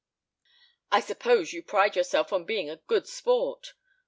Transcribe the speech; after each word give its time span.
"_)]"I 0.91 0.99
suppose 0.99 1.53
you 1.53 1.61
pride 1.61 1.95
yourself 1.95 2.33
on 2.33 2.43
being 2.43 2.71
a 2.71 2.77
good 2.77 3.07
sport." 3.07 3.75